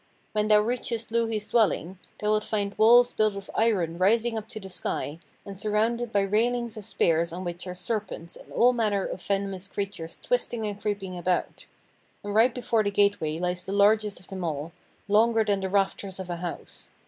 When 0.31 0.47
thou 0.47 0.61
reachest 0.63 1.11
Louhi's 1.11 1.49
dwelling, 1.49 1.99
thou 2.19 2.31
wilt 2.31 2.43
find 2.43 2.75
walls 2.75 3.13
built 3.13 3.35
of 3.35 3.51
iron 3.53 3.99
rising 3.99 4.35
up 4.35 4.47
to 4.49 4.59
the 4.59 4.67
sky, 4.67 5.19
and 5.45 5.55
surrounded 5.55 6.11
by 6.11 6.21
railings 6.21 6.75
of 6.75 6.85
spears 6.85 7.31
on 7.31 7.43
which 7.43 7.67
are 7.67 7.75
serpents 7.75 8.35
and 8.35 8.51
all 8.51 8.73
manner 8.73 9.05
of 9.05 9.21
venomous 9.21 9.67
creatures 9.67 10.17
twisting 10.17 10.65
and 10.65 10.81
creeping 10.81 11.19
about; 11.19 11.67
and 12.23 12.33
right 12.33 12.55
before 12.55 12.81
the 12.83 12.89
gateway 12.89 13.37
lies 13.37 13.67
the 13.67 13.73
largest 13.73 14.19
of 14.19 14.29
them 14.29 14.43
all, 14.43 14.71
longer 15.07 15.43
than 15.43 15.59
the 15.59 15.69
rafters 15.69 16.19
of 16.19 16.31
a 16.31 16.37
house. 16.37 16.89